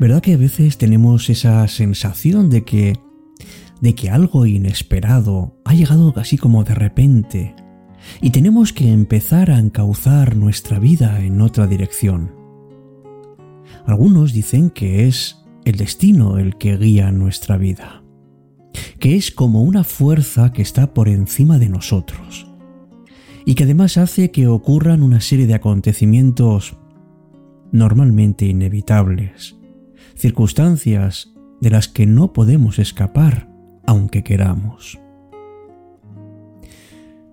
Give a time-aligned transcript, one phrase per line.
[0.00, 2.98] ¿Verdad que a veces tenemos esa sensación de que
[3.82, 7.54] de que algo inesperado ha llegado así como de repente
[8.22, 12.32] y tenemos que empezar a encauzar nuestra vida en otra dirección?
[13.84, 18.02] Algunos dicen que es el destino el que guía nuestra vida,
[18.98, 22.50] que es como una fuerza que está por encima de nosotros
[23.44, 26.78] y que además hace que ocurran una serie de acontecimientos
[27.70, 29.59] normalmente inevitables,
[30.20, 33.48] circunstancias de las que no podemos escapar
[33.86, 35.00] aunque queramos.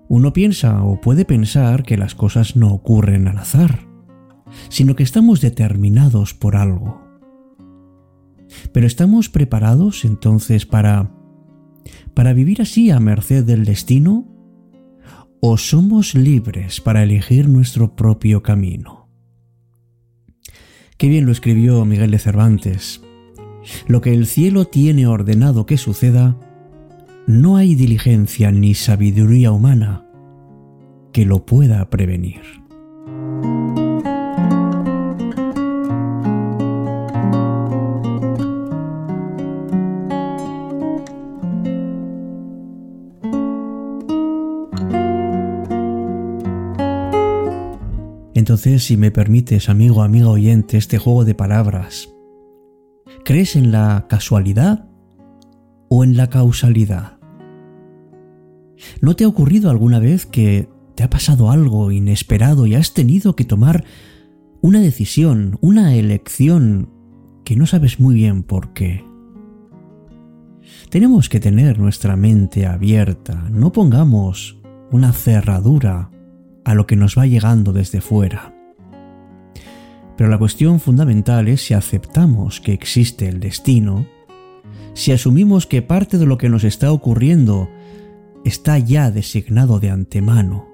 [0.08, 3.81] Uno piensa o puede pensar que las cosas no ocurren al azar,
[4.70, 7.02] sino que estamos determinados por algo.
[8.72, 11.12] Pero ¿estamos preparados entonces para
[12.14, 14.25] para vivir así a merced del destino?
[15.40, 18.97] ¿O somos libres para elegir nuestro propio camino?
[20.98, 23.02] Qué bien lo escribió Miguel de Cervantes.
[23.88, 26.36] Lo que el cielo tiene ordenado que suceda,
[27.28, 30.08] no hay diligencia ni sabiduría humana
[31.14, 32.42] que lo pueda prevenir.
[48.48, 52.08] Entonces, si me permites, amigo, amigo oyente, este juego de palabras,
[53.26, 54.88] ¿crees en la casualidad
[55.90, 57.20] o en la causalidad?
[59.02, 63.35] ¿No te ha ocurrido alguna vez que te ha pasado algo inesperado y has tenido
[63.35, 63.84] que tomar
[64.62, 66.90] una decisión, una elección
[67.44, 69.03] que no sabes muy bien por qué?
[70.90, 74.58] Tenemos que tener nuestra mente abierta, no pongamos
[74.90, 76.12] una cerradura
[76.67, 78.53] a lo que nos va llegando desde fuera.
[80.17, 84.05] Pero la cuestión fundamental es si aceptamos que existe el destino,
[84.94, 87.69] si asumimos que parte de lo que nos está ocurriendo
[88.44, 90.67] está ya designado de antemano.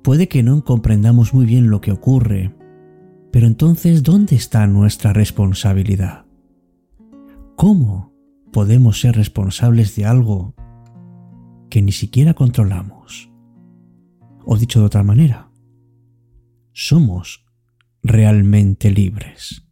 [0.00, 2.54] Puede que no comprendamos muy bien lo que ocurre,
[3.30, 6.24] pero entonces ¿dónde está nuestra responsabilidad?
[7.56, 8.14] ¿Cómo
[8.52, 10.54] podemos ser responsables de algo
[11.68, 13.29] que ni siquiera controlamos?
[14.44, 15.48] O dicho de otra manera,
[16.72, 17.44] somos
[18.02, 19.62] realmente libres.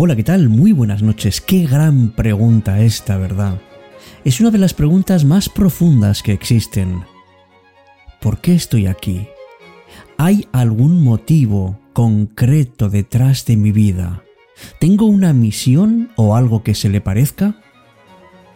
[0.00, 0.48] Hola, ¿qué tal?
[0.48, 1.40] Muy buenas noches.
[1.40, 3.60] Qué gran pregunta esta, ¿verdad?
[4.24, 7.02] Es una de las preguntas más profundas que existen.
[8.20, 9.26] ¿Por qué estoy aquí?
[10.16, 14.22] ¿Hay algún motivo concreto detrás de mi vida?
[14.78, 17.56] ¿Tengo una misión o algo que se le parezca?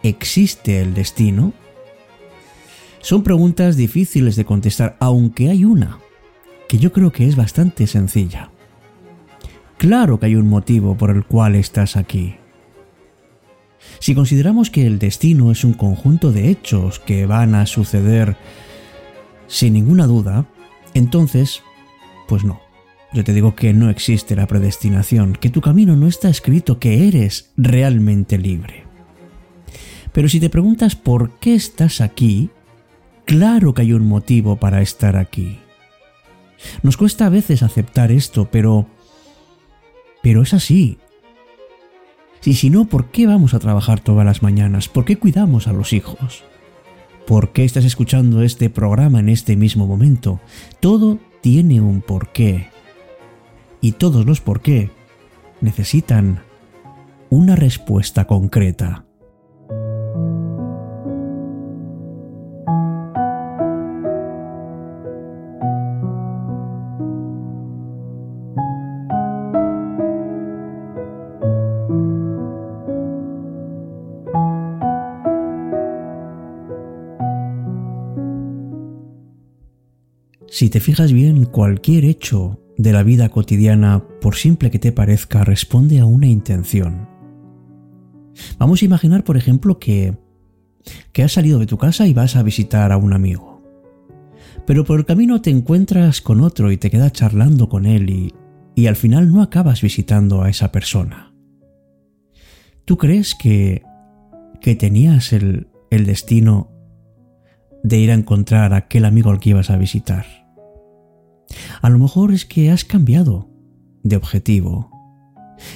[0.01, 1.51] ¿Existe el destino?
[3.01, 5.99] Son preguntas difíciles de contestar, aunque hay una,
[6.69, 8.49] que yo creo que es bastante sencilla.
[9.77, 12.35] Claro que hay un motivo por el cual estás aquí.
[13.99, 18.37] Si consideramos que el destino es un conjunto de hechos que van a suceder
[19.47, 20.45] sin ninguna duda,
[20.93, 21.63] entonces,
[22.27, 22.61] pues no.
[23.13, 27.07] Yo te digo que no existe la predestinación, que tu camino no está escrito, que
[27.07, 28.85] eres realmente libre.
[30.11, 32.49] Pero si te preguntas por qué estás aquí,
[33.25, 35.59] claro que hay un motivo para estar aquí.
[36.81, 38.87] Nos cuesta a veces aceptar esto, pero
[40.23, 40.97] pero es así.
[42.45, 44.87] Y si no, ¿por qué vamos a trabajar todas las mañanas?
[44.87, 46.43] ¿Por qué cuidamos a los hijos?
[47.27, 50.39] ¿Por qué estás escuchando este programa en este mismo momento?
[50.79, 52.69] Todo tiene un porqué.
[53.81, 54.91] Y todos los por qué
[55.59, 56.41] necesitan
[57.29, 59.03] una respuesta concreta.
[80.63, 85.43] Si te fijas bien, cualquier hecho de la vida cotidiana, por simple que te parezca,
[85.43, 87.09] responde a una intención.
[88.59, 90.17] Vamos a imaginar, por ejemplo, que,
[91.11, 93.61] que has salido de tu casa y vas a visitar a un amigo.
[94.65, 98.33] Pero por el camino te encuentras con otro y te quedas charlando con él y,
[98.73, 101.35] y al final no acabas visitando a esa persona.
[102.85, 103.83] ¿Tú crees que,
[104.61, 106.71] que tenías el, el destino
[107.83, 110.42] de ir a encontrar a aquel amigo al que ibas a visitar.
[111.81, 113.49] A lo mejor es que has cambiado
[114.03, 114.89] de objetivo.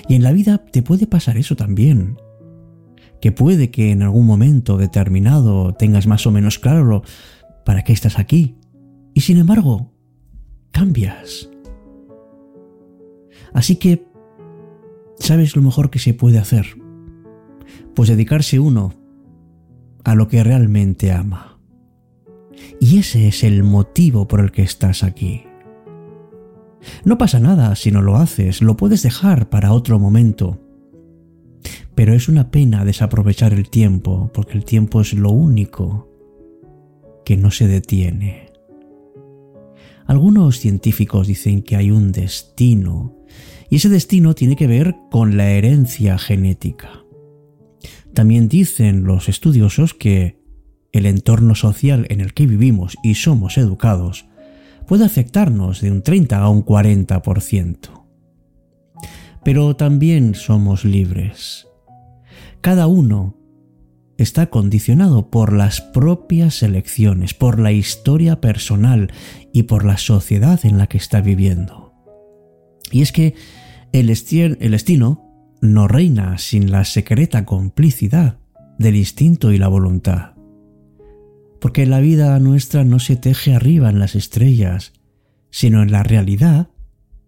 [0.07, 2.17] Y en la vida te puede pasar eso también.
[3.21, 7.03] Que puede que en algún momento determinado tengas más o menos claro
[7.65, 8.55] para qué estás aquí.
[9.13, 9.91] Y sin embargo,
[10.71, 11.49] cambias.
[13.53, 14.05] Así que,
[15.17, 16.77] ¿sabes lo mejor que se puede hacer?
[17.95, 18.93] Pues dedicarse uno
[20.03, 21.59] a lo que realmente ama.
[22.79, 25.46] Y ese es el motivo por el que estás aquí.
[27.03, 30.59] No pasa nada si no lo haces, lo puedes dejar para otro momento.
[31.95, 36.09] Pero es una pena desaprovechar el tiempo, porque el tiempo es lo único
[37.25, 38.51] que no se detiene.
[40.05, 43.17] Algunos científicos dicen que hay un destino,
[43.69, 47.03] y ese destino tiene que ver con la herencia genética.
[48.13, 50.39] También dicen los estudiosos que
[50.91, 54.25] el entorno social en el que vivimos y somos educados
[54.87, 57.77] puede afectarnos de un 30 a un 40%.
[59.43, 61.67] Pero también somos libres.
[62.61, 63.37] Cada uno
[64.17, 69.11] está condicionado por las propias elecciones, por la historia personal
[69.53, 71.93] y por la sociedad en la que está viviendo.
[72.91, 73.35] Y es que
[73.91, 75.27] el, el destino
[75.61, 78.39] no reina sin la secreta complicidad
[78.79, 80.36] del instinto y la voluntad.
[81.67, 84.93] Porque la vida nuestra no se teje arriba en las estrellas,
[85.49, 86.69] sino en la realidad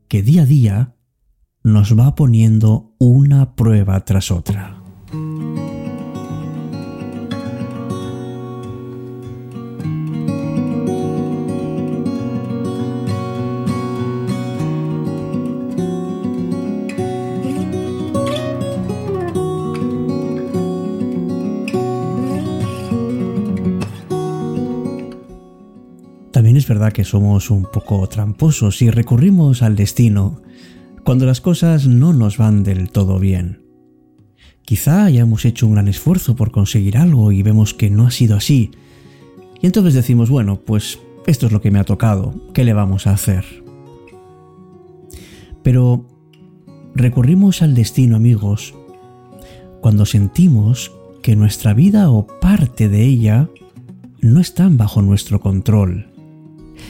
[0.07, 0.95] que día a día
[1.61, 4.81] nos va poniendo una prueba tras otra.
[26.87, 30.41] Que somos un poco tramposos y recurrimos al destino
[31.03, 33.61] cuando las cosas no nos van del todo bien.
[34.63, 38.37] Quizá hayamos hecho un gran esfuerzo por conseguir algo y vemos que no ha sido
[38.37, 38.71] así.
[39.61, 43.05] Y entonces decimos, bueno, pues esto es lo que me ha tocado, ¿qué le vamos
[43.05, 43.43] a hacer?
[45.61, 46.07] Pero
[46.95, 48.73] recurrimos al destino, amigos,
[49.81, 50.91] cuando sentimos
[51.21, 53.49] que nuestra vida o parte de ella
[54.21, 56.08] no están bajo nuestro control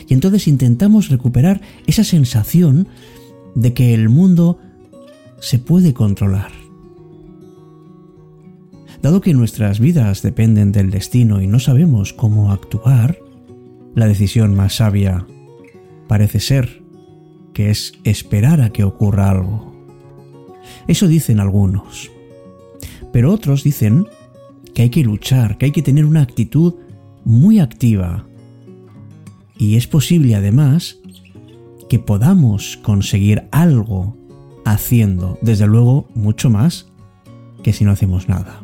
[0.07, 2.88] y entonces intentamos recuperar esa sensación
[3.56, 4.59] de que el mundo
[5.39, 6.51] se puede controlar.
[9.01, 13.18] Dado que nuestras vidas dependen del destino y no sabemos cómo actuar,
[13.95, 15.25] la decisión más sabia
[16.07, 16.81] parece ser
[17.53, 19.74] que es esperar a que ocurra algo.
[20.88, 22.12] Eso dicen algunos.
[23.12, 24.07] Pero otros dicen
[24.74, 26.75] que hay que luchar, que hay que tener una actitud
[27.25, 28.29] muy activa
[29.60, 30.98] y es posible además
[31.89, 34.18] que podamos conseguir algo
[34.66, 36.88] haciendo, desde luego, mucho más
[37.62, 38.63] que si no hacemos nada.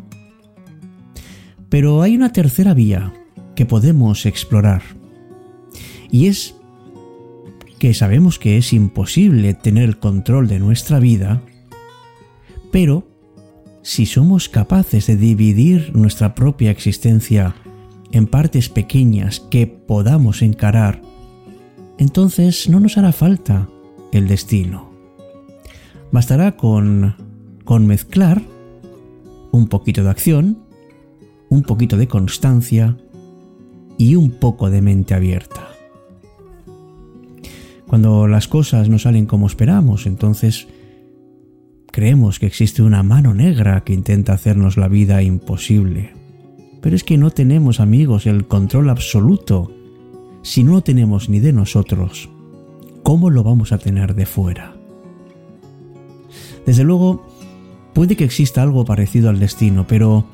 [1.69, 3.13] Pero hay una tercera vía
[3.55, 4.83] que podemos explorar.
[6.11, 6.55] Y es
[7.77, 11.41] que sabemos que es imposible tener el control de nuestra vida,
[12.71, 13.05] pero
[13.81, 17.53] si somos capaces de dividir nuestra propia existencia
[18.11, 21.01] en partes pequeñas que podamos encarar,
[21.97, 23.69] entonces no nos hará falta
[24.11, 24.91] el destino.
[26.11, 27.15] Bastará con,
[27.63, 28.41] con mezclar
[29.51, 30.59] un poquito de acción,
[31.49, 32.97] un poquito de constancia
[33.97, 35.69] y un poco de mente abierta.
[37.87, 40.67] Cuando las cosas no salen como esperamos, entonces
[41.91, 46.14] creemos que existe una mano negra que intenta hacernos la vida imposible.
[46.85, 49.71] Pero es que no tenemos, amigos, el control absoluto.
[50.43, 52.29] Si no lo tenemos ni de nosotros,
[53.01, 54.75] ¿cómo lo vamos a tener de fuera?
[56.63, 57.25] Desde luego,
[57.95, 60.27] puede que exista algo parecido al destino, pero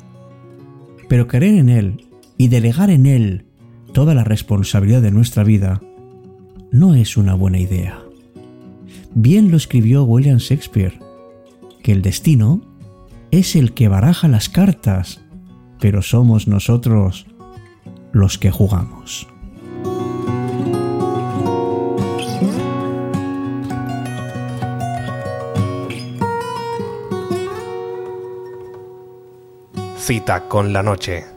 [1.07, 3.45] pero creer en él y delegar en él
[3.93, 5.81] toda la responsabilidad de nuestra vida
[6.69, 8.03] no es una buena idea.
[9.15, 10.99] Bien lo escribió William Shakespeare,
[11.81, 12.59] que el destino
[13.31, 15.21] es el que baraja las cartas
[15.81, 17.25] pero somos nosotros
[18.13, 19.27] los que jugamos.
[29.97, 31.30] Cita con la noche.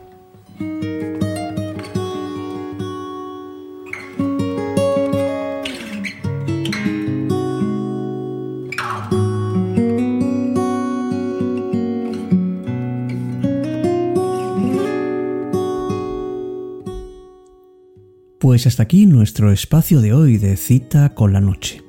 [18.39, 21.83] Pues hasta aquí nuestro espacio de hoy de cita con la noche.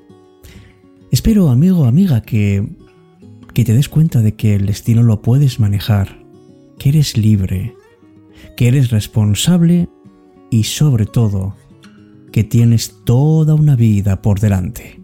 [1.12, 2.78] Espero, amigo, amiga, que,
[3.54, 6.24] que te des cuenta de que el destino lo puedes manejar,
[6.78, 7.76] que eres libre,
[8.56, 9.90] que eres responsable
[10.50, 11.56] y sobre todo
[12.32, 15.02] que tienes toda una vida por delante.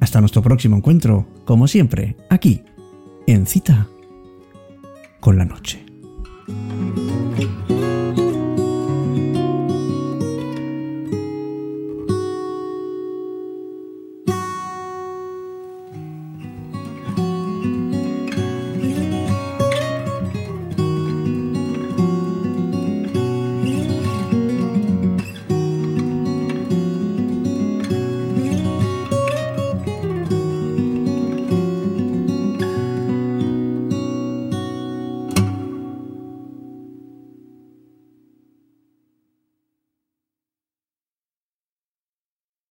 [0.00, 2.62] Hasta nuestro próximo encuentro, como siempre, aquí,
[3.26, 3.88] en cita
[5.20, 5.89] con la noche.